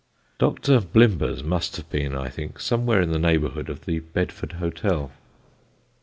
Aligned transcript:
Dr. 0.39 0.79
Blimber's 0.81 1.43
must 1.43 1.75
have 1.77 1.87
been, 1.91 2.15
I 2.15 2.27
think, 2.27 2.59
somewhere 2.59 3.03
in 3.03 3.11
the 3.11 3.19
neighbourhood 3.19 3.69
of 3.69 3.85
the 3.85 3.99
Bedford 3.99 4.53
Hotel. 4.53 5.11